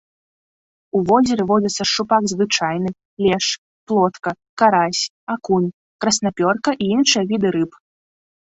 [0.99, 2.89] У возеры водзяцца шчупак звычайны,
[3.25, 3.51] лешч,
[3.93, 4.31] плотка,
[4.63, 5.03] карась,
[5.37, 5.71] акунь,
[6.03, 7.71] краснапёрка і іншыя віды рыб.